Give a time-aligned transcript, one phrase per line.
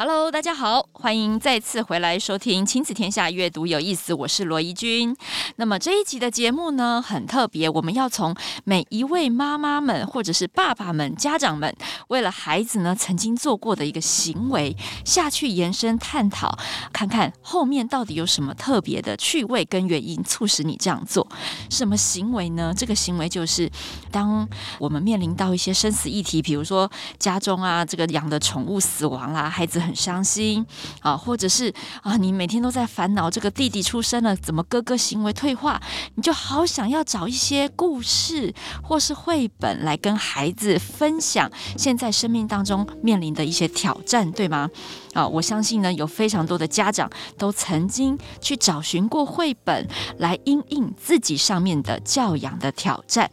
[0.00, 5.16] Hello，大家好，欢迎再次回来收听《亲子天下》阅读有意思，我是罗怡君。
[5.56, 8.32] 那么这一集的节目呢，很特别，我们要从
[8.62, 11.74] 每一位妈妈们或者是爸爸们、家长们
[12.06, 16.56] 为了孩子呢曾经做过的一个行为下去延伸探讨，
[16.92, 21.26] 看看后面到底有什么特别的趣味跟原因促使你这样做。
[21.68, 22.72] 什么行为呢？
[22.72, 23.68] 这个行为就是，
[24.12, 30.64] 当我们面临到一些生死议题，比如说家中啊这个养的宠物死亡啦，孩子很伤心
[31.00, 35.80] 啊，或者是啊，你每天都在烦恼这个弟弟出生了，怎么哥哥行为退化，
[36.14, 44.68] 你就好想要找一些故事或是绘本来跟孩子分享现在生命当中面临的一些挑战，对吗？
[45.14, 53.30] 啊，我相信呢，有非常多的家长都曾经去找寻过绘本来因应自己上面的教养的挑战，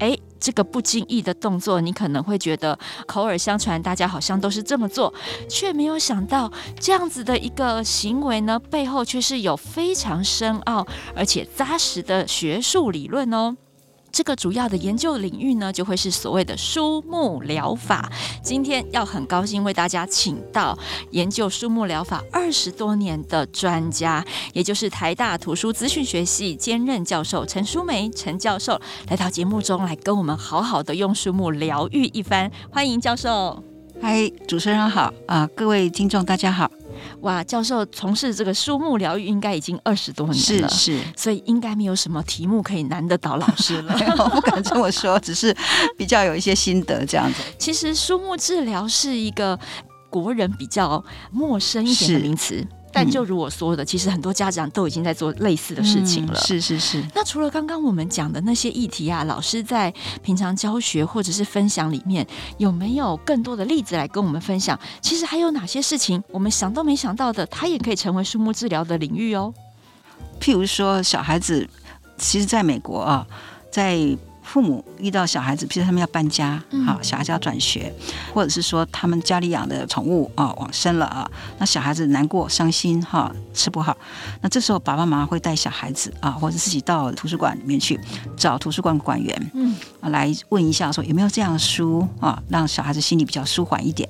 [0.00, 0.20] 诶。
[0.44, 5.10] 这个不经意的动作，你可能会觉得口耳相传，大家好像都是这么做，
[5.48, 13.56] 却没有想到这样子的一个行为呢，背后却是有非常深奥而且扎实的学术理论哦。
[14.14, 18.08] 这个主要的研究领域呢，就会是所谓的书目疗法。
[18.44, 20.78] 今天要很高兴为大家请到
[21.10, 32.48] 研究书目疗法二十多年的专家，也就是台大图书资讯学系兼任教授陈淑梅陈教授，来到节目中来跟我们好好的用书目疗愈一番。
[32.70, 33.64] 欢迎教授。
[34.00, 36.70] 嗨，主持人好啊，各位听众大家好。
[37.20, 43.96] 哇，教授从事这个书目疗愈应该已经二十多年了，是是，所以应该没有什么题目可以难得倒老师了。
[44.18, 45.54] 我不敢这么说，只是
[45.96, 47.42] 比较有一些心得这样子。
[47.58, 49.58] 其实书目治疗是一个
[50.10, 52.66] 国人比较陌生一点的名词。
[52.94, 56.32] 但就如我说的，嗯，其实很多家长都已经在做类似的事情了。
[56.32, 57.04] 嗯，是是是。
[57.14, 62.26] 那除了刚刚我们讲的那些议题啊，老师在平常教学或者是分享里面，
[62.58, 64.78] 有没有更多的例子来跟我们分享？
[65.02, 69.52] 其实还有哪些事情我们想都没想到的，它也可以成为树木治疗的领域哦。
[70.40, 71.68] 譬如说，小孩子，
[72.16, 73.26] 其实在美国啊，
[73.70, 74.16] 在。
[74.44, 77.92] 父母遇到小孩子，譬如他们要搬家，好，小孩子要转学，
[78.32, 81.28] 或者是说他们家里养的宠物啊往生了啊，
[81.58, 83.96] 那小孩子难过、伤心哈，吃不好，
[84.42, 87.98] 那这时候爸爸妈妈会带小孩子啊，或者自己到图书馆里面去
[88.36, 94.08] 找图书馆馆员，嗯，来问一下说有没有这样的书啊，让小孩子心里比较舒缓一点。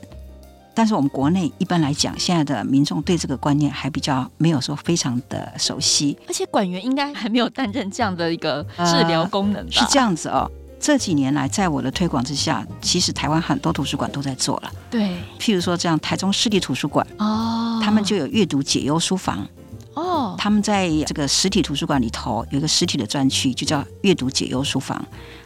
[0.74, 9.72] 但是我们国内一般来讲，现在的民众对这个观念还比较没有说非常的熟悉，而且馆员应该还没有担任这样的一个治疗功能吧？
[9.76, 10.50] 呃，是这样子哦。
[10.80, 14.70] 这几年来，在我的推广之下，其实台湾很多图书馆都在做了。
[14.90, 19.48] 对，譬如说这样，台中市立图书馆哦，他们就有阅读解忧书房
[19.94, 25.02] 哦，他们在这个实体图书馆里头有一个实体的专区，就叫阅读解忧书房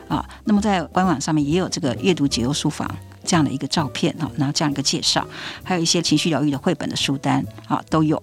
[0.08, 0.28] 啊。
[0.44, 2.90] 那么在官网上面也有这个阅读解忧书房。
[3.28, 5.22] 这样的一个照片啊，然后这样一个介绍，
[5.62, 8.20] 还有一些情绪疗愈的绘本的书单啊都有。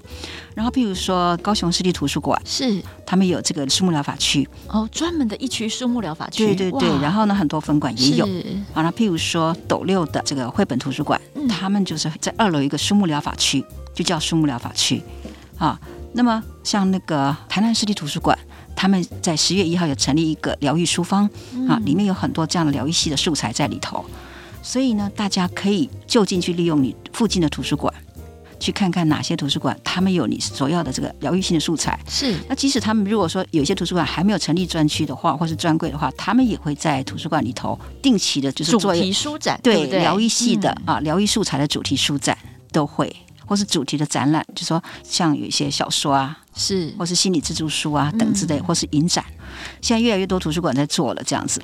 [0.55, 6.43] 然后，譬如说高雄市立图书馆是他们有这个树木疗法区哦，专门的一区树木疗法区。
[6.47, 6.89] 对对对。
[6.99, 8.25] 然后呢，很多分馆也有。
[8.73, 13.63] 好，那譬如说斗六的这个绘本图书馆，嗯，他们就是在二楼一个树木疗法区，
[13.93, 15.03] 就叫树木疗法区
[15.59, 15.79] 啊。
[16.13, 18.35] 那么像那个台南市立图书馆，
[18.75, 21.29] 他们在十月一号有成立一个疗愈书坊
[21.69, 24.03] 啊，里面有很多这样的疗愈系的素材在里头。
[24.65, 27.93] 所以呢，大家可以就近去利用你附近的图书馆，
[28.59, 31.99] 去看看哪些图书馆他们有你所要的这个疗愈性的素材。
[32.09, 32.35] 是。
[32.49, 42.35] 那即使他们如果说有些图书馆还没有成立专区的话，或是专柜的话，他们也会在图书馆里头定期的，就是做主题书展，对疗愈系的、嗯、啊，疗愈素材的主题书展
[42.71, 43.15] 都会，
[43.45, 49.23] 或是主题的展览，就说像有一些小说啊，是，或是心理自助书啊等之类，或是影展。
[49.79, 51.61] 现在越来越多图书馆在做了这样子。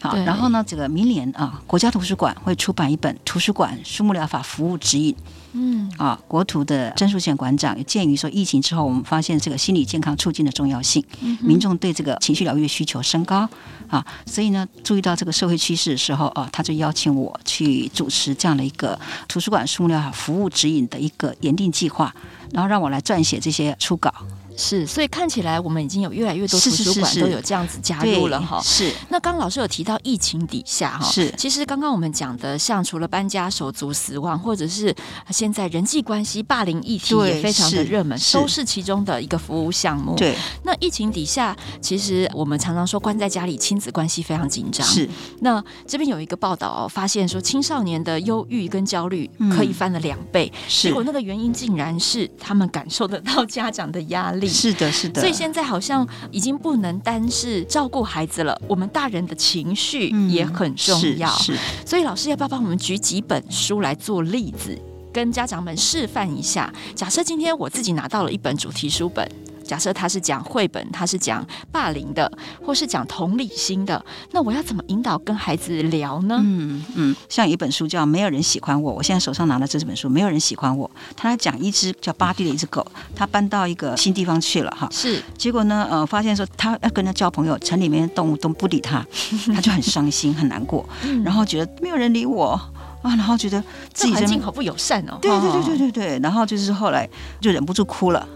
[0.00, 5.12] 好，然后呢，这个明年啊，国家图书馆会出版一本《图书馆书目疗法服务指引》。
[5.52, 11.04] 嗯，啊，国图的曾淑贤馆长也鉴于说，疫情之后我们发现这个心理健康促进的重要性，
[11.40, 13.48] 民众对这个情绪疗愈的需求升高
[13.88, 22.14] 啊，所以呢，注意到这个社会趋势的时候啊，他就邀请我去主持这样的一个图书馆书目疗法服务指引的一个研定计划，
[22.52, 24.14] 然后让我来撰写这些初稿。
[24.60, 28.60] 是，所以看起来我们已经有越来越多图书馆都有这样子加入了哈。
[28.62, 28.92] 是。
[29.08, 31.32] 那刚老师有提到疫情底下哈，是。
[31.38, 34.94] 其实刚刚我们讲的，像除了搬家、手足、死亡，或者是
[35.30, 40.14] 现在人际关系霸凌议题也非常的热门，都是其中的一个服务项目。
[40.16, 40.36] 对。
[40.62, 44.86] 那疫情底下，其实我们常常说关在家里，亲子关系非常紧张。
[44.86, 45.08] 是。
[45.40, 50.52] 那这边有一个报道发现说，青少年的忧郁跟焦虑可以翻了两倍。
[50.68, 50.88] 是。
[50.88, 54.49] 结果那个原因竟然是他们感受得到家长的压力。
[54.52, 55.20] 是的，是的。
[55.20, 61.30] 所以现在好像已经不能单是照顾孩子了，我们大人的情绪也很重要。
[61.30, 61.56] 是。
[61.86, 64.76] 所以老师要不要帮我们举几本书来做例子，
[65.12, 66.72] 跟家长们示范一下？
[66.94, 69.30] 假设今天我自己拿到了一本主题书本。
[69.70, 72.28] 假设他是讲绘本，他是讲霸凌的，
[72.60, 76.40] 或是讲同理心的，那我要怎么引导跟孩子聊呢？
[76.42, 82.84] 嗯嗯，像一本书叫《没有人喜欢我》，我现在手上拿的这本书《没有人喜欢我》，他在讲一只叫巴蒂的一只狗，
[83.14, 89.06] 他搬到一个新地方去了哈，是，结果呢，呃，发现说他要跟他交朋友，城里面的动物都不理他，
[89.54, 90.84] 他就很伤心很难过，
[91.24, 92.60] 然后觉得没有人理我
[93.02, 93.62] 啊，然后觉得
[93.92, 97.08] 自己环境好不友善哦，对对对对对对，然后就是后来
[97.40, 98.26] 就忍不住哭了，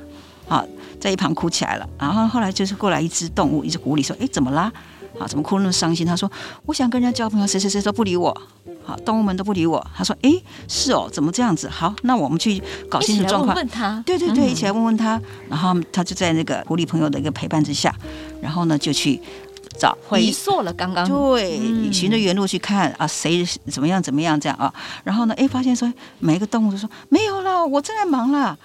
[0.49, 0.65] 啊。
[1.01, 4.73] 在一旁哭起来了，然后后来就是过来一只动物，一只狐狸说：“哎，怎么啦？
[5.19, 6.31] 啊，怎么哭那么伤心？”他说
[6.65, 8.35] ：“我想跟人家交朋友，谁谁谁都不理我，
[8.83, 10.33] 好，动物们都不理我。”他说：“哎，
[10.67, 11.69] 是哦，怎么这样子？
[11.69, 13.55] 好，那我们去搞清楚状况。
[13.55, 15.21] 问问他，对对对，一起来问问他。
[15.51, 17.95] 然后他就在那个狐狸朋友的一个陪伴之下，
[18.41, 19.21] 然后呢就去
[19.79, 24.73] 找回溯了刚刚对，循着原路去看啊，谁怎么样怎么样这样啊？
[25.05, 28.57] 然后呢，哎，发现说每一个动物都说没有了，我正在忙了。”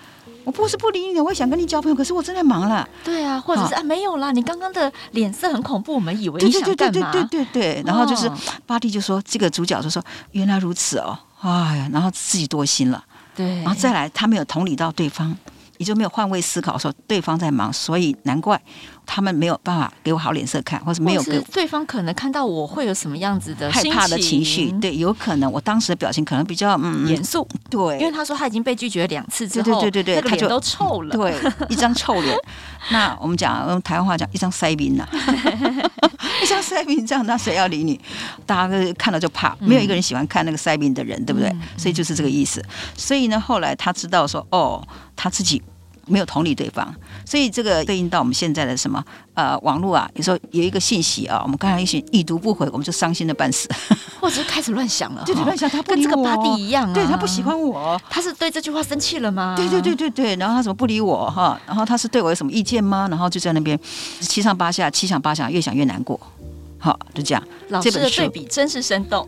[0.44, 2.88] 我不是不理你，我也想跟你交朋友，可是我真的忙了。
[3.04, 6.76] 对啊，或者是啊，没有啦，你刚刚的脸色很恐怖，我们以为你想干嘛？
[6.76, 7.84] 对对对对对对对。
[7.86, 8.32] 然后就是
[8.66, 13.04] 巴蒂就说，这个主角就说，原来如此哦，哎呀，然后自己多心了。
[13.36, 15.36] 对，然后再来，他没有同理到对方。
[15.78, 18.62] 也就没有换位思考，说对方在忙，所以难怪
[19.12, 31.34] 他们没有办法给我好脸色看，或是没有给对方可能看到我会有什么样子的害怕的情绪，对，有可能我当时的表情可能比较嗯严肃，对，因为他说他已经被拒绝了两次之后，对对对对，他就都臭了，对，
[31.70, 32.38] 一张臭脸。
[32.92, 35.08] 那我们讲用台湾话讲，一张塞宾呐，
[36.44, 38.00] 一张塞宾这样，那谁要理你？
[38.46, 41.52] 大家都看到就怕，没有一个人喜欢看那个塞宾的人，对不对？
[41.76, 42.64] 所以就是这个意思。
[42.96, 44.88] 所以呢，后来他知道说，哦。
[45.22, 45.62] 他自己
[46.10, 46.94] 没有同理对方，
[47.26, 49.04] 所以这个对应到我们现在的什么
[49.36, 53.70] 呃网络啊，有时候有一个信息啊，我们刚才一些已读不回，我们就伤心的半死，
[54.20, 59.54] 或者是开始乱想了，对对，乱想他不跟这个巴蒂一样啊，对他不喜欢我，他是对这句话生气了吗？
[59.56, 61.60] 对对对对对，然后他怎么不理我哈？
[61.68, 63.08] 然后他是对我有什么意见吗？
[63.10, 63.80] 然后就在那边
[64.20, 66.20] 七上八下，七想八想，越想越难过。
[66.80, 67.44] 好，就这样。
[67.68, 69.28] 老师的对比真是生动。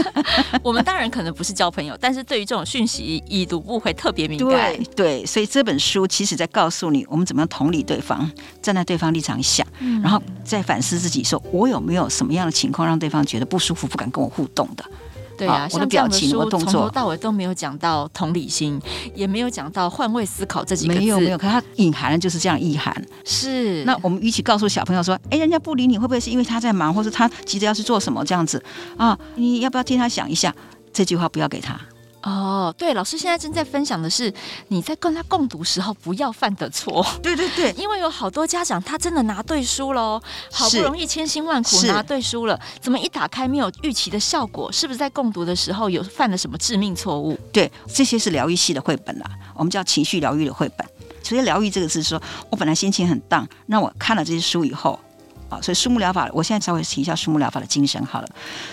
[0.64, 4.74] 我们当然可能不是交朋友，但是对于这种讯息已读不回特别敏感。
[4.74, 8.28] 对对，所以这本书其实在告诉你，我们怎么样同理对方，
[8.62, 14.84] 站在对方立场想，嗯、然后再反思自己，说我有没有什么样的情况让对方觉得不舒服，不敢跟我互动的。
[15.36, 18.80] 对啊，我的表情、我动作，从头到尾都没有讲到同理心，
[19.14, 21.00] 也没有讲到换位思考这几个字。
[21.00, 22.94] 没有没有，可是它隐含的就是这样意涵。
[23.24, 23.84] 是。
[23.84, 28.62] 那我们与其告诉小朋友说，哎，人家不理你，会不会是因为他在忙，或者他急着要去做什么这样子
[28.96, 29.18] 啊？
[29.34, 30.54] 你要不要替他想一下？
[30.92, 31.78] 这句话不要给他。
[32.26, 34.32] 哦，对，老师现在正在分享的是
[34.66, 37.06] 你在跟他共读时候不要犯的错。
[37.22, 40.20] 对对对，因为有好多家长他真的拿对书喽，
[40.50, 44.72] 好不容易千辛万苦拿对书了，怎么一打开没有预期的效果？
[44.72, 47.38] 是不是在共读的时候有犯了什么致命错误？
[47.52, 50.84] 对，这些是疗愈系的绘本啦，我们叫情绪疗愈的绘本。
[51.22, 52.20] 所以疗愈这个字说，
[52.50, 54.98] 我本来心情很 down，那我看了这些书以后。
[55.48, 58.28] 啊，所以树木疗法，我现在稍微提一下树木疗法的精神好了。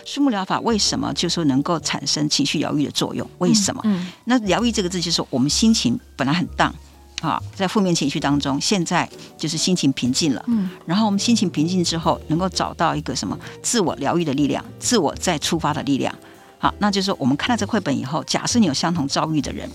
[0.06, 3.30] 树木疗法为什么就说能够产生情绪疗愈的作用？
[3.38, 3.82] 为什么？
[3.86, 6.74] 嗯嗯、那疗愈这个字就是说，我们心情本来很荡
[7.22, 9.08] 啊，在负面情绪当中，现在
[9.38, 10.44] 就是心情平静了。
[10.48, 16.14] 嗯，然后我们心情平静之后，能够找到一个什么自我疗愈的力量，自我再出发的力量。
[16.58, 19.70] 好，那就是说我们看到这绘本以后，假设你有相同遭遇的人。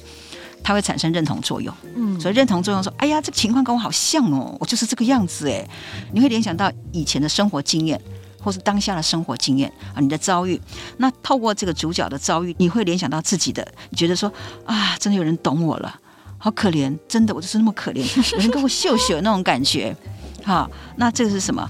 [0.63, 5.67] 它会产生认同作用，嗯，所以认同作用说，哎呀，这个情况跟我好像哦，我就是这个样子哎，
[6.13, 8.01] 你会联想到以前的生活经验，
[8.43, 10.61] 或是当下的生活经验啊，你的遭遇，
[10.99, 14.31] 那透过这个主角的遭遇，你会联想到自己的，你觉得说
[14.67, 15.99] 啊，真的有人懂我了，
[16.37, 19.97] 好可怜，真的我就是那么可怜，有人跟我秀秀那种感觉，
[20.45, 21.67] 好，那这个是什么？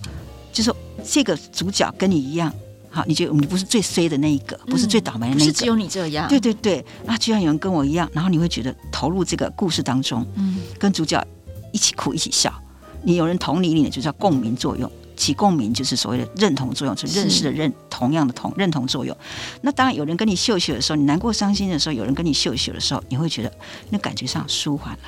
[0.52, 2.52] 就是这个主角跟你一样。
[2.99, 6.28] 好，你觉得你不是最衰的那一个，不是最倒霉的那一个，嗯、只有你这样。
[6.28, 11.25] 对对对，那居然有人跟我一样，然后你会觉得投入这个故事当中，嗯，跟主角
[11.73, 12.52] 一起哭一起笑，
[13.05, 14.90] 你有人同理你，就叫共鸣作用。
[15.17, 19.17] 起共鸣就是所谓的认同作用，就是认识的认，同样的同认同作用。
[19.62, 23.52] 那当然有人跟你秀秀的时候，你难过伤心的时候，有人跟你秀秀的时候，你会觉得
[23.90, 25.02] 那感觉上舒缓了。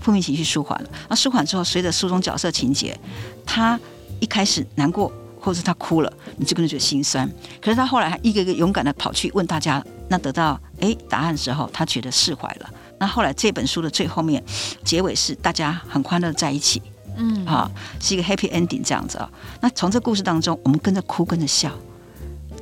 [0.00, 0.90] 负面情绪舒缓了。
[1.08, 2.98] 那舒缓之后，随着书中角色情节，
[3.44, 3.78] 他
[4.20, 7.28] 一开始难过，或者是他哭了，你就跟着觉得心酸。
[7.60, 12.70] 可是他后来还一个一个勇敢的跑去问大家，那得到哎答案之后，他觉得释怀了。
[12.98, 14.44] 那后来这本书的最后面
[14.84, 16.82] 结尾是大家很欢乐在一起，
[17.16, 19.30] 嗯啊，是一个 happy ending 这样子啊。
[19.60, 21.72] 那从这故事当中，我们跟着哭，跟着笑。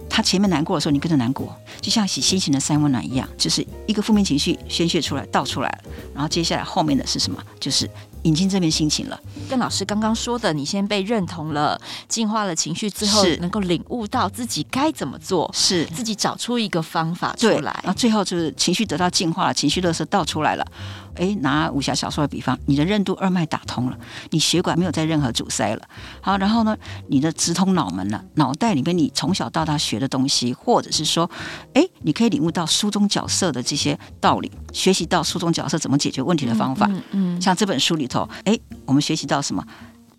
[0.08, 5.78] 他前面难过的时候，你跟着难过，就像洗心情的三温暖一样，就是一个负面情绪宣泄出来，倒出来了，
[6.14, 7.42] 然后接下来后面的是什么？
[7.60, 7.88] 就是。
[8.28, 9.18] 引进这边心情了，
[9.48, 20.66] 跟老师刚刚说的，你先被认同了，进化了情绪之后，能够领悟到自己该怎么做，是自己找出一个方法出来，然后最后就是情绪得到净化了，情绪垃圾倒出来了。
[21.14, 23.98] 哎，拿武侠小说的比方，你的任督二脉打通了，
[24.30, 25.82] 你血管没有再任何阻塞了。
[26.20, 26.76] 好，然后呢，
[27.08, 31.28] 你的直通脑门了，脑袋里面你从小到大学的东西，或者是说，
[31.74, 36.86] 哎，你可以领悟到书中角色的这些道理，学习到书中角色怎么解决问题的方法。
[36.88, 39.66] 嗯，嗯，像这本书里头，哎，我们学习到什么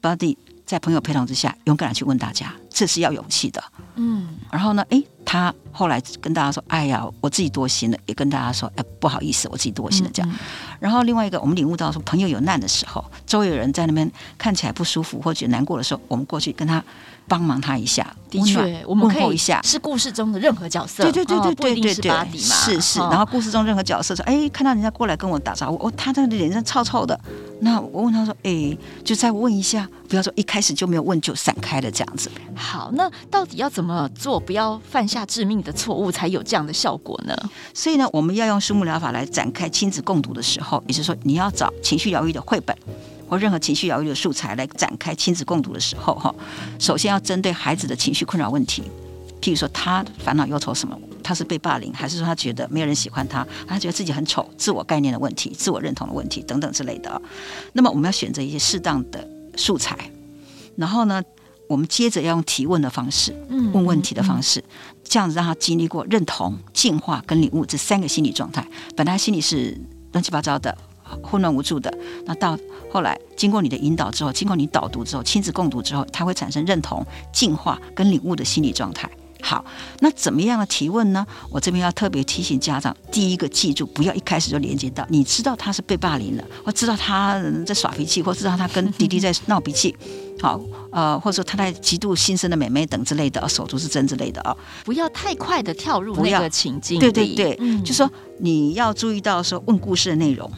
[0.02, 3.64] ？Buddy 在朋友陪同之下，勇敢的去问大家，这是要勇气的。
[3.96, 5.04] 嗯，然后呢，哎。
[5.26, 10.36] 他后来跟大家说：“哎呀，我自己多心了。”也跟大家说：“哎，不好意思，我自己多心了。”这样。
[10.80, 16.84] 然后另外一个，我们领悟到说，朋友有难的时候，周围有人在那边看起来不舒服或者难过的时候，我们过去跟他
[17.28, 18.12] 帮忙他一下。
[18.32, 21.04] 的确，我们可以问候一下，是故事中的任何角色。
[21.04, 23.00] 对对对对对对对，是是是。
[23.00, 27.20] 然后故事中任何角色说：“哎，看到人家过来跟我打招呼，哦，他的脸上臭臭的。”
[27.62, 37.34] 那我问他说：“哎，就再问一下，不要说一开始就没有问就闪开了这样子。”好，那到底要怎么做，不要犯下致命的错误，才有这样的效果呢？
[37.74, 42.78] 所以呢，我们要用书目疗法来展开亲子共读的时候，也就是说，你要找情绪疗愈的绘本
[43.30, 46.36] 或任何情绪疗愈的素材来展开亲子共读的时候，哈，
[46.78, 48.84] 首先要针对孩子的情绪困扰问题，
[49.42, 57.22] 譬如说他烦恼忧愁什么，他是被霸凌，还是说他觉得没有人喜欢他，他觉得自己很丑，自我概念的问题、自我认同的问题等等之类的。
[57.72, 59.26] 那么我们要选择一些适当的
[59.56, 59.98] 素材，
[60.76, 61.24] 然后呢，
[61.70, 63.32] 我们接着要用提问的方式，
[63.74, 64.62] 问问题的方式，
[65.04, 68.68] 这样子让他经历过认同、进化跟领悟这三个心理状态。
[68.96, 69.80] 本来心里是
[70.12, 70.76] 乱七八糟的、
[71.22, 71.96] 混乱无助的，
[72.26, 72.58] 那到
[72.92, 79.08] 后来经过你的引导之后，经过你导读之后，亲子共读之后，他会产生认同、进化跟领悟的心理状态。
[79.42, 79.64] 好，
[80.00, 81.26] 那怎么样的提问呢？
[81.52, 89.96] 我这边要特别提醒家长，第一个记住，不要一开始就连接到你知道他是被霸凌了，或知道他在耍脾气，或知道他跟弟弟在闹脾气。
[90.42, 90.60] 好，
[90.92, 97.00] 呃，或者说他在嫉妒新生的妹妹等之类的，手足是真之类的啊，不要太快的跳入那个情境。
[97.00, 100.52] 对对对，嗯、就说你要注意到说问故事的内容，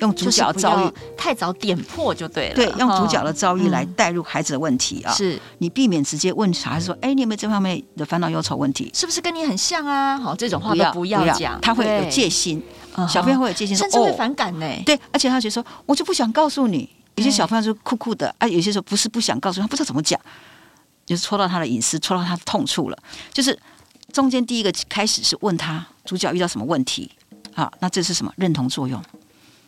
[0.00, 2.54] 用主角遭遇太早点破就对了。
[2.56, 8.90] 对，用主角的遭遇来带入孩子的问题啊，是、嗯、你避免直接问小孩子说，哎，你有没有这方面的烦恼忧愁问题？
[8.92, 10.18] 是不是跟你很像啊？
[10.18, 12.60] 好，这种话都不要讲，他会有戒心，
[13.08, 14.82] 小朋友会有戒心，甚至会反感呢、欸。
[14.84, 16.90] 对，而且他觉得说，我就不想告诉你。
[17.16, 20.20] 有些小朋友就酷酷的啊，有些时候不是不想告诉他，不知道怎么讲，
[21.06, 22.98] 就是戳到他的隐私，戳到他的痛处了。
[23.32, 23.58] 就是
[24.12, 27.10] 中间第一个开始是问他主角遇到什么问题，
[27.54, 29.02] 啊，那这是什么认同作用？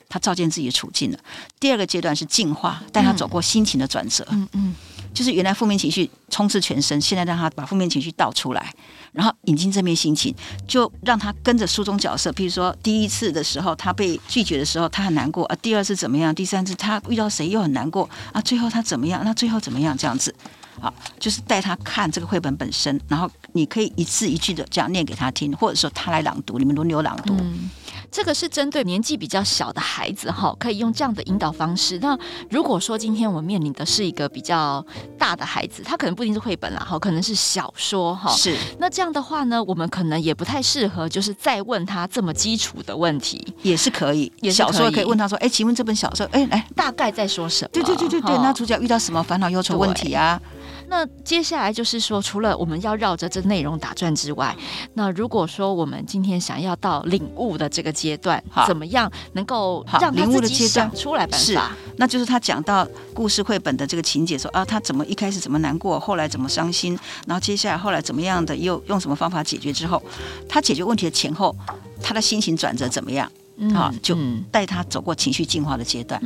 [0.09, 1.19] 他照见自己的处境了。
[1.59, 4.25] 第二个阶段是进化，带他走过心情的转折。
[4.31, 4.75] 嗯嗯。
[5.17, 8.71] 就是原来负面情绪充斥全身，现在让他把负面情绪倒出来，
[9.13, 10.35] 然后引进正面心情，
[10.69, 12.31] 就让他跟着书中角色。
[12.33, 16.35] 比如说第一次的时候，他被拒绝的时候，他很难过啊；第二次怎么样？
[16.35, 18.43] 第三次他遇到谁又很难过啊？
[18.43, 19.23] 最后他怎么样？
[19.25, 19.97] 那最后怎么样？
[19.97, 20.35] 这样子，
[20.81, 27.35] 好，就是带他看这个绘本本身，然后你可以一字一句的这样念给他听，或者说他来朗读，你们轮流朗读。
[27.35, 27.71] 嗯
[28.09, 31.99] 这个是针对年纪比较小的孩子哈，可以用这样的引导方式。
[31.99, 32.17] 那
[32.49, 34.83] 如果说今天我们面临的是一个比较
[35.19, 38.31] 大的孩子，他可能不一定是绘本啦，哈，可能是小说哈。
[38.31, 38.57] 是。
[38.79, 44.33] 那这样的话呢，我们可能也不太适合，就是再问他这么基础的问题，也是可以。
[44.51, 48.39] 小说可以问他说：“哎，请问这本小说，哎，来大概在说什么？”对对对对对。
[48.39, 50.41] 那主角遇到什么烦恼忧愁问题啊？
[50.89, 54.57] 那接下来就是说，除了我们要绕着这内容打转之外，
[54.95, 61.45] 那如果说我们今天想要到领悟的这个阶段，怎么样能够让领悟的阶段出来办法？
[61.45, 61.59] 是，
[61.97, 70.03] 那就是他讲到故事绘本的这个情节，说啊，他怎么一开始怎么难过，后来怎么伤心，然后接下来后来怎么样的，又用什么方法解决之后，
[70.49, 71.55] 他解决问题的前后，
[72.03, 73.31] 他的心情转折怎么样？
[73.75, 74.17] 好，就
[74.51, 76.21] 带他走过情绪进化的阶段。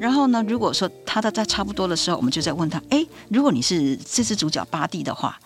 [0.00, 5.36] 然后呢，如果说他的在差不多的时候，我们就在问他：哎，如果你是这只主角巴蒂的话，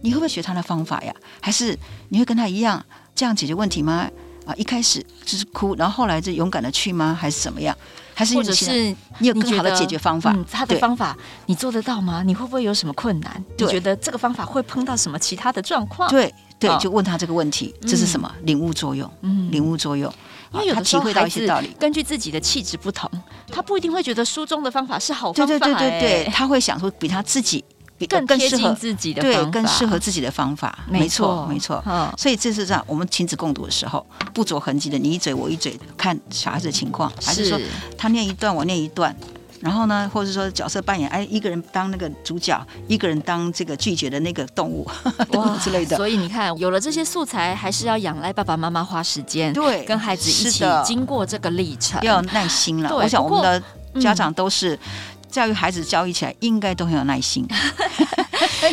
[0.00, 1.14] 你会不会学他的方法呀？
[1.40, 1.78] 还是
[2.08, 2.82] 你会跟他一样
[3.14, 4.08] 这样解决问题吗？
[4.46, 7.16] 啊，一开始就是哭，然后后来就勇敢的去吗？
[7.18, 7.76] 还是怎么样？
[8.14, 10.32] 还是或者是你有更好的解决方法？
[10.34, 11.16] 嗯，他的方法
[11.46, 12.22] 你做得到吗？
[12.22, 13.44] 你会不会有什么困难？
[13.58, 16.08] 你觉得这个方法会碰到什么其他的状况？
[16.10, 16.32] 对。
[16.68, 18.32] 对，就问他这个问题，这是什么？
[18.42, 20.12] 领悟作用，嗯，领悟作用。
[20.52, 21.46] 因为有的时候孩子
[21.80, 23.10] 根据自己的气质不同，
[23.50, 25.52] 他不一定会觉得书中的方法是好方法。
[25.52, 27.64] 对对对对对，他会想说比他自己
[28.08, 30.78] 更更适合自己的方法，对，更适合自己的方法。
[30.88, 31.82] 没错没错，
[32.16, 37.58] 所以这是这样，我们亲子共读的时候，不着痕迹的，你一嘴我一嘴，看小孩子的情况，还是说
[37.98, 39.14] 他念一段我念一段。
[39.64, 42.54] 然后呢，或者说角色扮演，哎，一个人当那个主角，
[42.86, 44.86] 一个人当这个拒绝的那个动物，
[45.32, 45.96] 等等之类的。
[45.96, 52.94] 所以你看，有了这些素材，还是要仰赖爸爸妈妈花时间，对，跟孩子一起经过这个历程，要有耐心了。
[52.94, 53.62] 我想我们的
[53.98, 54.78] 家长都是
[55.34, 57.44] 教育孩子，教育起来应该都很有耐心。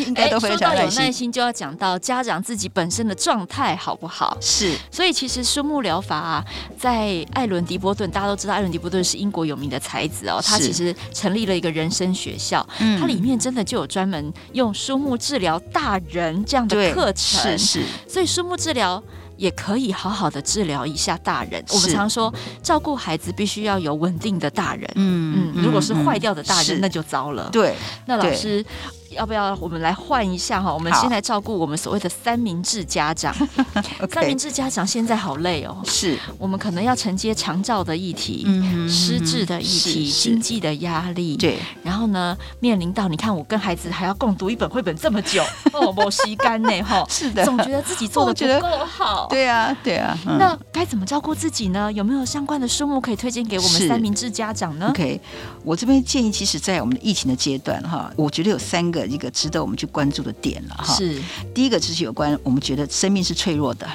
[0.06, 4.38] 应该都非常有耐心，就要讲到家长自己本身的状态好不好？
[4.40, 6.46] 是，所以其实书目疗法啊，
[6.80, 12.66] 在艾伦迪波顿，大家都知道艾伦迪波顿是英国有名的才子哦，他其实成立了一个人生学校，
[13.00, 19.02] 它里面真的就有专门用书目治疗大人这样的课程，是是，所以书目治疗
[19.42, 21.64] 也可以好好的治疗一下大人。
[21.74, 22.32] 我们常说
[22.62, 27.50] 照顾孩子必须要有稳定的大人，嗯嗯，如果是坏掉的大人，那就糟了。
[27.52, 28.64] 对，那老师。
[29.12, 30.74] 要不要我们来换一下哈？
[30.74, 33.36] 我们先来照顾我们所谓的三明治家长。
[34.12, 35.78] 三明治家长现在好累哦。
[35.86, 38.46] 是，我们可能要承接长照的议题、
[38.90, 41.36] 失智的议题、经济的压力。
[41.36, 41.60] 对。
[41.84, 47.06] 然后呢，面临到你看，我跟孩子还要共读一本绘本这么久， 哦，我吸干呢哈。
[47.10, 47.44] 是的。
[47.44, 49.28] 总觉得自己做的不够好。
[49.30, 50.18] 对啊，对啊。
[50.26, 51.92] 那该怎么照顾自己呢？
[51.92, 55.20] 有没有相关的书目可以推荐给我们三明治家长呢？OK，
[55.64, 59.01] 我这边建议，其实，在我们的疫情的阶段哈，我觉得有三个。
[59.06, 61.22] 一个值得我们去关注的点了哈，是
[61.54, 63.88] 第一个就是有关我们觉得生命是脆弱的，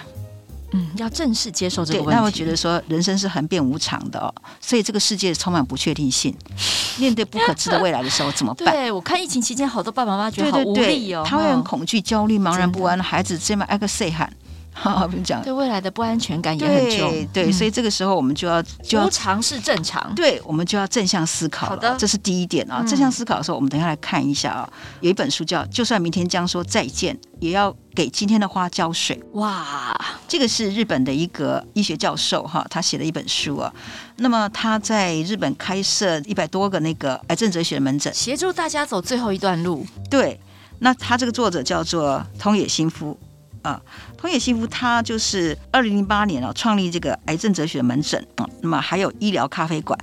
[0.73, 2.15] 嗯，要正式接受这个问题。
[2.15, 6.35] 那我觉得说人生是恒变无常的哦，所以这个世界充满不确定性，
[6.99, 8.75] 面对不可知的未来的时候怎么办？
[8.75, 14.33] 对，我看疫情期间好多爸爸妈妈觉得好无力哦，他会很恐惧、焦虑、茫然不安，孩子这么挨个岁喊。
[14.79, 17.11] 好，比如讲，对未来的不安全感也很重。
[17.11, 20.15] 对，对，所以这个时候我们就要就要尝试正常。
[20.15, 21.71] 对，我们就要正向思考了。
[21.71, 22.85] 好的，这是第一点啊。
[22.87, 24.71] 正向思考的时候，我们等一下来看一下啊。
[25.01, 29.17] 有一本书叫《就算明天将说再见，也要给今天的花浇水》。
[29.39, 33.73] 哇，这个是日本的一个医学教授哈，他写的一本书啊。
[34.17, 39.87] 那么他在日本开设一百多个那个癌症哲学门诊，协助大家走最后一段路。
[40.11, 40.39] 对，
[40.81, 43.19] 那他这个作者叫做通野新夫。
[43.67, 43.83] 啊，
[44.17, 49.99] 通野幸夫他就是二零零八年啊创立这个癌症哲学的门诊啊，那么还有医疗咖啡馆，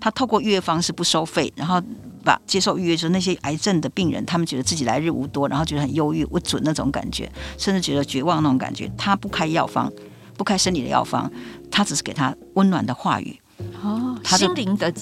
[0.00, 1.80] 他透过预约方式不收费，然后
[2.24, 9.92] 把接受预约之后那些癌症的病人，他们觉得自己来日无多，然后觉得很忧郁、不准那种感觉，甚至觉得绝望那种感觉，他不开药方，
[10.36, 11.30] 不开生理的药方，
[11.70, 13.38] 他只是给他温暖的话语
[13.80, 14.92] 哦，他心灵的。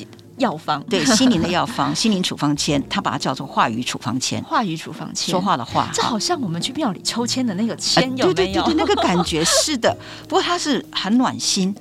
[0.42, 4.42] 药方对心灵的药方， 心灵处方签，他把它叫做话语处方签。
[4.42, 8.34] 话语处方签，说话的话，这好像我们去庙里抽签的那个签，有没有？
[8.34, 9.96] 对对对，那个感觉是的。
[10.28, 11.74] 不过它是很暖心，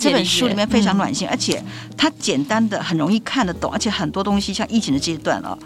[0.00, 1.62] 这本书里面非常暖心，而且
[1.96, 5.56] 它简单的很容易看得懂，而且很多东西像疫情的阶段啊，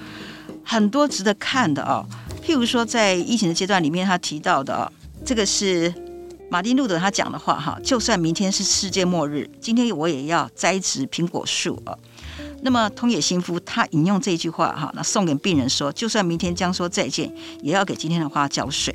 [0.64, 2.04] 很多值得看的啊。
[2.44, 4.90] 譬如说，在疫情的阶段里面，他提到的啊，
[5.24, 5.92] 这个是
[6.50, 11.94] 马丁路德他讲的话哈，就算明天是世界末日，今天我也要栽植苹果树啊。
[12.62, 18.94] 那么通野新夫他引用这句话哈，那送给病人说，就算明天将说再见，也要给今天的花浇水。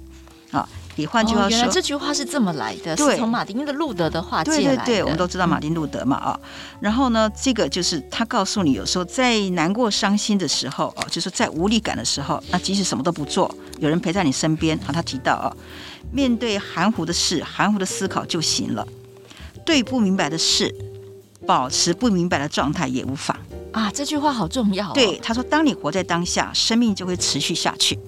[0.52, 4.64] 啊，也换句话说，原来这句话是这么来的，对，是从马丁的路德的话借来的。
[4.64, 6.40] 对对对，我们都知道马丁路德嘛啊。
[6.80, 14.94] 然后呢，这个就是他告诉你，有时候在难过、伤心的时候哦，就是在无力感的时候，那即使什么都不做，有人陪在你身边啊。
[14.94, 15.52] 他提到啊，
[16.14, 18.86] 面对含糊的事，含糊的思考就行了；
[19.66, 20.74] 对不明白的事，
[21.46, 23.36] 保持不明白的状态也无妨。
[23.76, 24.92] 啊，这句话好重要哦。
[24.94, 28.00] 对，他说：“当你活在当下，生命就会持续下去。”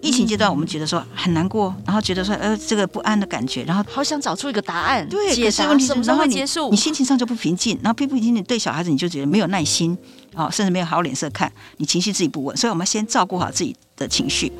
[0.00, 6.70] 疫情阶段，我们觉得说很难过，然后觉得说呃这个不安的感觉，然后好想找出一个答案，对，解答，什么时候会结束？
[6.70, 9.96] 你心情上就不平静，然后不平静，你对小孩子你就觉得没有耐心
[10.34, 12.56] 啊，甚至没有好脸色看，你情绪自己不稳。
[12.56, 14.50] 所以我们先照顾好自己的情绪。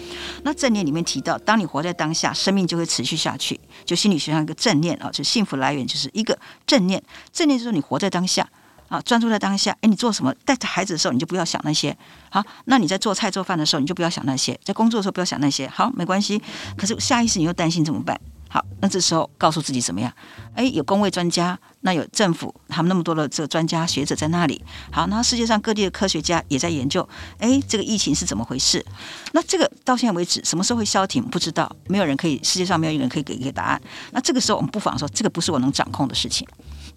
[0.45, 3.59] 那正念里面提到，当你活在当下，生命就会持续下去。
[3.85, 6.39] 就心理学上一个正念啊，就幸福来源就是一个
[6.69, 8.49] 正念，正念就是你活在当下。
[8.93, 9.75] 啊，专注在当下。
[9.81, 10.35] 哎，你做什么？
[10.45, 11.97] 带着孩子的时候，你就不要想那些。
[12.29, 14.59] 好，那你在做菜做饭的时候，你就不要想那些。
[14.63, 15.67] 在工作的时候，不要想那些。
[15.67, 16.43] 好，没关系。
[16.77, 18.21] 可是下意识你又担心怎么办？
[18.51, 20.13] 好，那这时候告诉自己怎么样？
[20.55, 24.63] 哎，有公卫专家，那有政府，他们那么多的这个专家学者在那里。
[24.91, 27.09] 好，那世界上各地的科学家也在研究。
[27.39, 28.85] 哎，这个疫情是怎么回事？
[29.33, 31.25] 那这个到现在为止，什么时候会消停？
[31.25, 33.81] 不知道，没有人可以，世界上没有一个人可以给一个答案。
[34.11, 36.47] 那这个时候，我们不妨说，这个不是我能掌控的事情。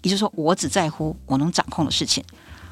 [0.06, 2.22] 也就是说，我只在乎我能掌控的事情，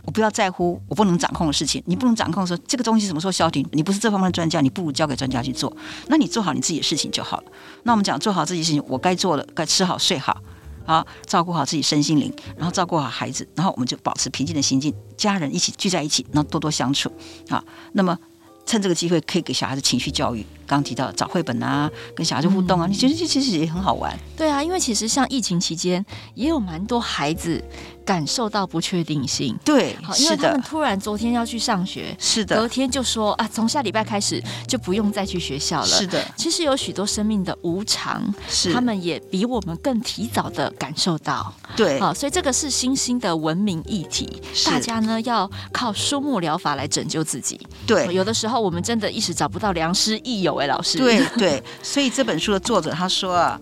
[0.05, 1.83] 我不要在乎我不能掌控的事情。
[1.85, 5.77] 你不能掌控说这个东西什么时候消停，你不是这方面的专家，你不如交给专家去做。
[6.07, 7.45] 那你做好你自己的事情就好了。
[7.83, 10.41] 那我们讲做好自己事情，我该做的，该吃好睡好，
[10.87, 17.11] 好照顾好自己身心灵，然后照顾好孩子，然后我们就保持平静的心境，家人一起聚在一起，然后多多相处
[17.49, 17.65] 啊。
[17.95, 18.17] 那么
[18.65, 20.47] 趁这个机会可以给小孩子情绪教育。
[20.75, 24.17] 刚提到找绘本啊，跟小孩子互动啊，你觉得这其实也很好玩。
[24.37, 27.63] 对啊，因为其实像疫情期间，也有蛮多孩子
[28.05, 29.57] 感受到不确定性。
[29.65, 35.87] 对，好，因为他们突然昨天要去上学，是的，隔天就说啊，从下礼拜开始就不用再去学校了。
[35.87, 41.53] 是的，其实有许多生命的无常，是他们也比我们更提早的感受到。
[41.77, 47.59] 对，好，所以这个是新兴的文明议题，大家呢要靠书目疗法来拯救自己。
[47.87, 50.99] 对，有的时候我们真的一时找不到良师益友，哎，老师。
[50.99, 53.61] 对对，所以这本书的作者他说啊，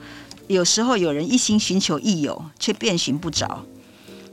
[0.48, 3.62] 有时候有人一心寻求益友，却遍寻不着。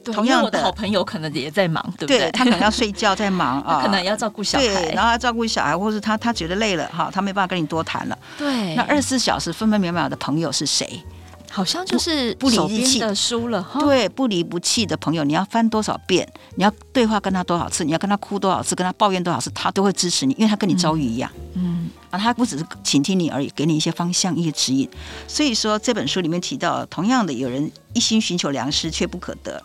[0.06, 2.20] 同样的，我的好朋友可能也在忙，对不对？
[2.20, 8.18] 对他可能要睡觉，在忙 啊，可能要照顾小孩，对，然后要照顾小孩，或是他他觉得累了哈，他没办法跟你多谈了。
[8.38, 11.02] 对，那二十四小时分分秒秒的朋友是谁？
[11.52, 21.30] 好像就是不离不弃的书了，对，不离不弃的朋友，你要翻多少遍，你要对话跟他多少次，你要跟他哭多少次，跟他抱怨多少次，他都会支持你，因为他跟你遭遇一样。
[21.56, 21.69] 嗯，
[22.10, 24.90] 啊，他不只是倾听你而已，给你一些方向、一些指引。
[25.28, 29.64] 所以说这本书里面提到，同样的，有人一心寻求良师却不可得，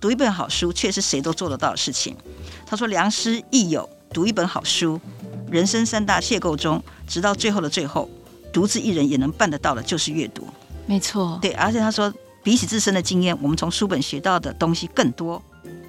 [0.00, 2.16] 读一本好书却是谁都做得到的事情。
[2.66, 5.00] 他说，良师益友，读一本好书，
[5.50, 8.08] 人生三大邂逅中，直到最后的最后，
[8.52, 10.46] 独自一人也能办得到的，就是阅读。
[10.86, 15.42] 没错，对，而且他说，比起自身的经验，我们从书本学到的东西更多。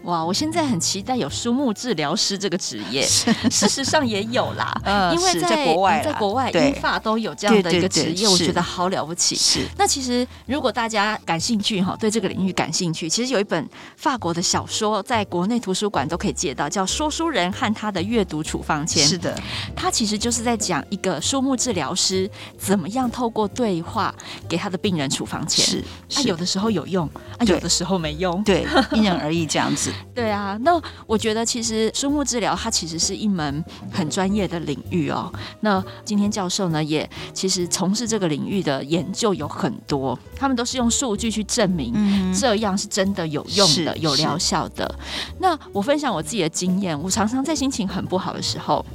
[0.03, 9.35] 哇，我现在很期待有书目治疗师这个职业，事实上也有啦， 嗯、因为在，在国外，在国外英法都有这样的一个职业，我觉得好了不起。
[9.35, 19.05] 是，那其实如果大家感兴趣哈，对这个领域感兴趣，其实有一本法国的小说，在国内图书馆都可以借到，叫《说书人和他的阅读处方签》。
[19.07, 19.39] 是的，
[19.75, 24.13] 他其实就是在讲一个书目治疗师怎么样透过对话
[24.49, 25.63] 给他的病人处方签。
[25.63, 25.77] 是，
[26.15, 29.90] 啊，有的时候有用，啊，有的时候没用，对，因人而异这样子。
[30.13, 35.31] 对啊，那我觉得其实书目治疗它其实是一门很专业的领域哦。
[35.61, 41.93] 那今天教授呢，也其实从事这个领域的研究有很多，他们都是用数据去证明
[42.33, 44.93] 这样是真的有用的、有疗效的。
[45.39, 48.85] 那我分享我自己的经验，我常常在心情很不好的时候。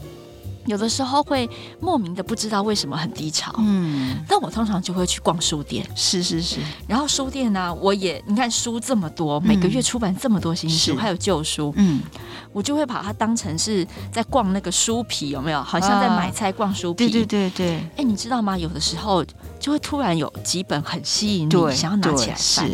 [0.67, 1.49] 有的时候会
[1.81, 12.01] 莫名的不知道为什么很低潮，嗯，但我通常就会去逛书店，是是是，然后书店呢、啊，我也你看书这么多，每个月出版这么多新书，还有旧书，嗯，
[12.53, 15.63] 我就会把它当成是在逛那个书皮，有没有？
[15.63, 17.77] 好像在买菜逛书皮，对对对对。
[17.97, 18.59] 哎，你知道吗？
[18.59, 19.25] 有的时候
[19.67, 22.71] 就会突然有几本很吸引你，想要拿起来翻，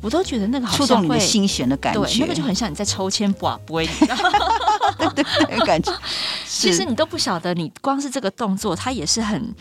[0.00, 3.86] 我都觉得那个好像会触动你的心弦的感觉，对，那个就很像你在抽签，不啊不会，
[5.14, 5.92] 对对，感觉。
[6.48, 9.54] 其实你都不晓得，你光是这个动作，它也是很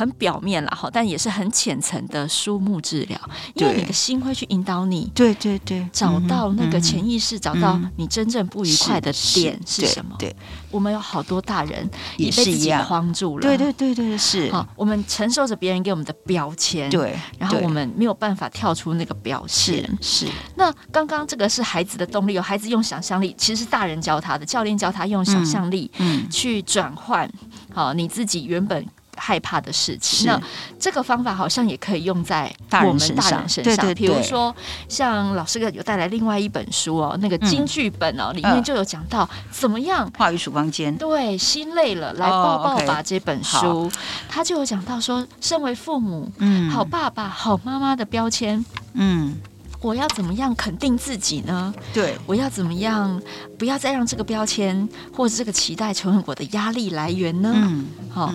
[0.00, 3.20] 很表面了哈，但也是很浅层的书目治疗，
[3.52, 10.16] 因为你的心会去引导你，对对对，找到那个潜意识，找到你真正不愉快的点是什么？
[10.18, 10.34] 对，
[10.70, 11.86] 我们有好多大人
[12.16, 14.50] 也被自己框住了，对对对对，是。
[14.50, 20.26] 好，我们承受着别人给我们的标签，对，然后我们没有办法跳出那个标签，是。
[20.54, 27.30] 那刚刚这个是孩子的动力，有孩子用想象力，其实是大人教他的，教练教他用想象力，嗯，去转换，
[27.74, 28.82] 好，你自己原本。
[29.20, 30.40] 害怕的事情，那
[30.78, 32.50] 这个方法好像也可以用在
[32.84, 33.64] 我们大人身上。
[33.64, 34.54] 对对，比如说
[34.88, 40.96] 像老师哥有带来另外一本书哦，那个金剧本哦，里面就有讲到怎么样话语曙光间。
[40.96, 43.90] 对，心累了来抱抱吧这本书，
[44.28, 49.36] 他就有讲到说，身为父母，嗯，好爸爸、好妈妈的标签，嗯，
[49.80, 51.74] 我要怎么样肯定自己呢？
[51.92, 53.20] 对，我要怎么样
[53.58, 57.52] 不要再让这个标签或者这个期待成为我的压力来源呢？
[57.54, 58.32] 嗯，好。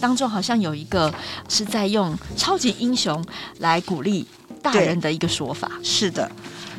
[0.00, 1.12] 当中好像有一个
[1.48, 3.24] 是在用超级英雄
[3.58, 4.26] 来鼓励
[4.62, 6.30] 大人的一个说法，是的，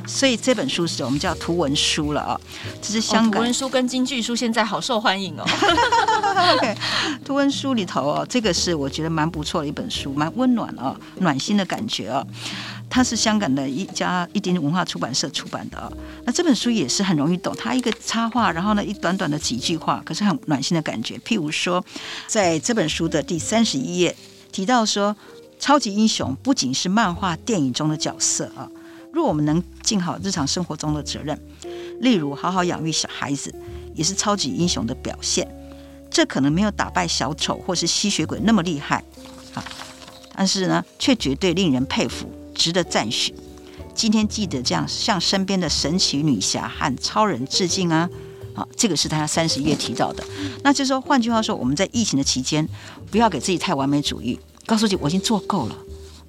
[0.06, 2.40] 所以这本书是我们叫图文书了啊，
[2.82, 5.46] 这是香港、哦、图文书跟京剧书现在好受欢迎哦。
[6.56, 6.76] OK，
[7.26, 12.28] 图文书里头哦，这个是我觉得蛮不错的一本书，蛮温暖啊、哦，暖心的感觉啊、哦。
[12.90, 15.92] 它是香港的一家一点文化出版社出版的，
[16.26, 21.18] 那这本书也是很容易懂，它一个插画，然后呢一短短的几句话，可是很暖心的感觉。
[21.20, 21.84] 譬如说，
[22.28, 24.16] 在这本书的第三十一页
[24.52, 25.16] 提到说，
[25.60, 28.70] 超级英雄不仅是漫画电影中的角色啊，
[29.12, 31.40] 若我们能尽好日常生活中的责任，
[32.00, 33.54] 例如好好养育小孩子，
[33.94, 35.48] 也是超级英雄的表现。
[36.10, 39.04] 这可能没有打败小丑或是吸血鬼那么厉害
[39.54, 39.64] 啊，
[40.36, 42.32] 但是呢，却绝对令人佩服。
[42.58, 43.34] 值得赞许，
[43.94, 48.10] 今天记得这样向身边的神奇女侠和超人致敬啊！
[48.54, 50.24] 好，这个是他三十页提到的。
[50.64, 52.68] 那就是说，换句话说，我们在疫情的期间，
[53.12, 55.78] 不要给自己太完美主义，告诉自己我已经做够了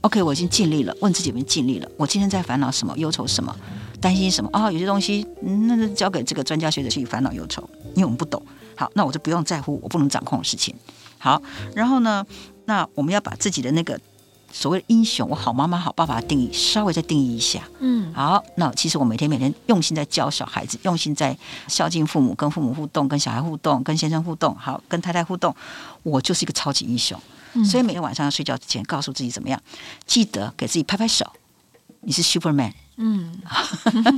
[0.03, 0.95] ，OK，我已经尽力了。
[1.01, 1.91] 问自己有没有尽力了？
[1.97, 2.97] 我今天在烦恼什么？
[2.99, 3.57] 忧愁什么？
[3.99, 4.51] 担心什么？
[4.53, 8.41] 啊、哦，有些东西，嗯、那就交给这个专家学者去烦恼忧愁，因为我们不懂。
[8.77, 10.75] 好，那我就不用在乎我不能掌控的事情。
[11.19, 11.43] 好，
[11.75, 12.25] 然后呢，
[12.67, 13.99] 那我们要把自己的那个。
[14.51, 17.63] 所谓的英雄，我好妈妈、好爸爸的定义，稍微再定义一下。
[17.81, 21.37] 嗯，好，那其实我每天每天用心在教小孩子，用心在
[21.69, 25.55] 孝敬父母，跟父母互动，跟小孩互动，跟先生互动，好，跟太太互动，
[26.03, 27.21] 我就是一个超级英雄。
[27.53, 29.61] 嗯，所以每天晚上要睡觉之前，告诉自己怎么样，
[30.07, 31.31] 记得给自己拍拍手，
[32.01, 32.73] 你是 Superman。
[33.01, 33.31] 嗯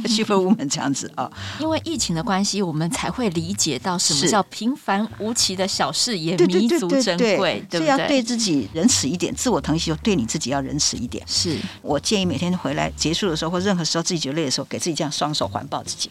[0.05, 7.79] ，Superwoman 这样子啊，因为疫情的关系，我们才会理解到什么叫平凡无奇的小事也弥足珍贵，对不对？
[7.79, 11.23] 所以要对自己仁慈一点，自我疼惜，对你自己要仁慈一点。
[11.27, 16.11] 是我建议每天回来结束的时候，或任何时候自己觉得累的时候，给自己这样双手环抱自己。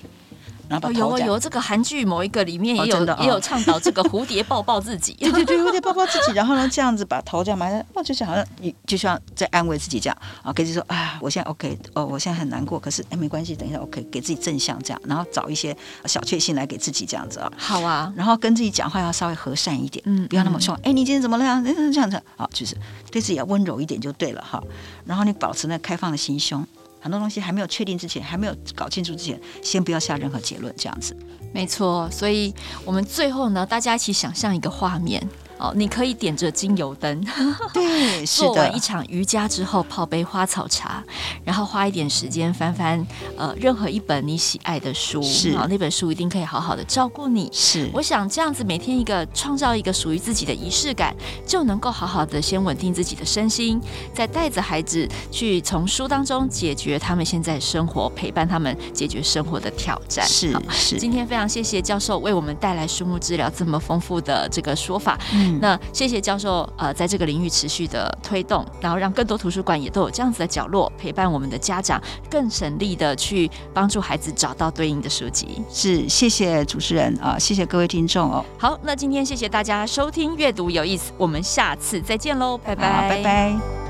[0.70, 10.18] 然后有有这个韩剧某一个里面也有、哦哦、也有倡导这个蝴蝶抱抱自己，对 对对，蝴蝶抱抱自己，然后呢这样子把头这样埋在，哦，就是好像你就像在安慰自己这样。
[10.44, 17.28] 啊，给自己说啊，我现在 OK，哦，我现在很难过，可是哎没关系，等一下 OK，给自己正向这样，然后找一些小确幸来给自己这样。
[17.30, 21.62] 子啊，好啊，然后跟自己讲话要稍微和善一点，嗯，不要那么凶，哎，你今天怎么了呀？
[21.66, 22.76] 这样子，好，就是
[23.12, 24.62] 对自己要温柔一点就对了哈，
[25.06, 26.66] 然后你保持那开放的心胸。
[27.00, 31.16] 很多东西还没有确定之前，还没有搞清楚之前，先不要下任何结论，这样子。
[31.54, 32.54] 没错，所以
[32.86, 35.28] 我们最后呢，大家一起想象一个画面。
[35.60, 37.24] 哦，你可以点着精油灯，
[37.74, 41.04] 对，做完一场瑜伽之后，泡杯花草茶，
[41.44, 43.06] 然后花一点时间翻翻
[43.38, 47.50] 呃任何一本你喜爱的书，是啊，那本书一定可以好好的照顾你。
[47.52, 51.14] 是，我想这样子每天一个创造一个属于自己的仪式感，
[51.46, 53.82] 就能够好好的先稳定自己的身心，
[54.14, 60.26] 再带着孩子去从书当中解决他们现在生活，陪伴他们解决生活的挑战。
[60.26, 65.20] 是是，今天非常谢谢教授为我们带来书目治疗这么丰富的这个说法。
[65.34, 65.49] 嗯。
[65.60, 75.62] 那谢谢教授，呃，在这个领域持续的推动，然后让更多图书馆也都有这样子的角落，陪伴我们的家长，更省力的去帮助孩子找到对应的书籍。
[75.70, 78.46] 是，谢谢主持人啊，谢谢各位听众哦。
[78.58, 83.89] 好，那今天谢谢大家收听阅读有意思，我们下次再见喽，拜拜，拜拜。